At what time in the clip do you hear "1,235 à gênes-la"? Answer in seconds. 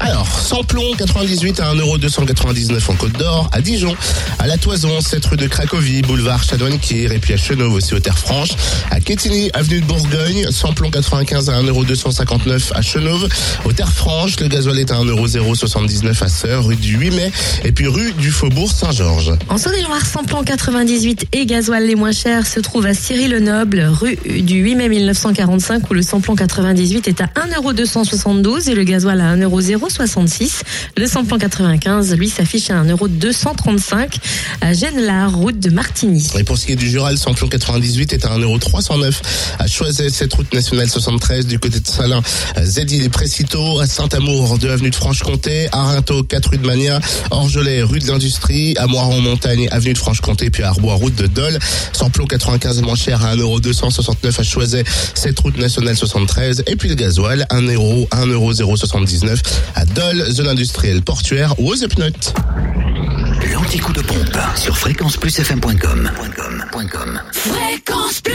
32.82-35.28